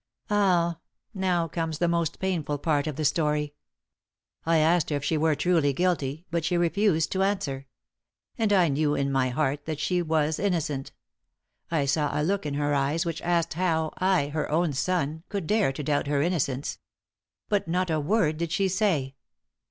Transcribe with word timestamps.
"Ah! 0.31 0.79
Now 1.13 1.47
comes 1.47 1.77
the 1.77 1.87
most 1.87 2.17
painful 2.17 2.57
part 2.57 2.87
of 2.87 2.95
the 2.95 3.05
story. 3.05 3.53
I 4.47 4.57
asked 4.57 4.89
her 4.89 4.95
if 4.95 5.03
she 5.05 5.15
were 5.15 5.35
truly 5.35 5.73
guilty, 5.73 6.25
but 6.31 6.43
she 6.43 6.57
refused 6.57 7.11
to 7.11 7.21
answer. 7.21 7.67
And 8.35 8.51
I 8.51 8.67
knew 8.67 8.95
in 8.95 9.11
my 9.11 9.29
heart 9.29 9.67
that 9.67 9.79
she 9.79 10.01
was 10.01 10.39
innocent. 10.39 10.91
I 11.69 11.85
saw 11.85 12.19
a 12.19 12.23
look 12.25 12.47
in 12.47 12.55
her 12.55 12.73
eyes 12.73 13.05
which 13.05 13.21
asked 13.21 13.53
how 13.53 13.93
I 13.99 14.29
her 14.29 14.49
own 14.49 14.73
son 14.73 15.21
could 15.29 15.45
dare 15.45 15.71
to 15.71 15.83
doubt 15.83 16.07
her 16.07 16.23
innocence. 16.23 16.79
But 17.47 17.67
not 17.67 17.91
a 17.91 17.99
word 17.99 18.37
did 18.37 18.51
she 18.51 18.69
say." 18.69 19.13